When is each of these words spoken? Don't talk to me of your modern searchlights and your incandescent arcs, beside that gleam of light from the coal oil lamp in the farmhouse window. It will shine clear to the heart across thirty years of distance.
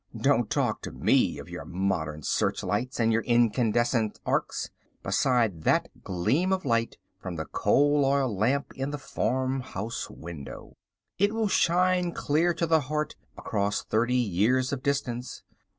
Don't 0.19 0.49
talk 0.49 0.81
to 0.81 0.91
me 0.91 1.37
of 1.37 1.47
your 1.47 1.63
modern 1.63 2.23
searchlights 2.23 2.99
and 2.99 3.13
your 3.13 3.21
incandescent 3.21 4.19
arcs, 4.25 4.71
beside 5.03 5.61
that 5.61 5.89
gleam 6.03 6.51
of 6.51 6.65
light 6.65 6.97
from 7.19 7.35
the 7.35 7.45
coal 7.45 8.03
oil 8.03 8.35
lamp 8.35 8.73
in 8.75 8.89
the 8.89 8.97
farmhouse 8.97 10.09
window. 10.09 10.75
It 11.19 11.35
will 11.35 11.47
shine 11.47 12.13
clear 12.13 12.51
to 12.51 12.65
the 12.65 12.79
heart 12.79 13.15
across 13.37 13.83
thirty 13.83 14.15
years 14.15 14.73
of 14.73 14.81
distance. 14.81 15.43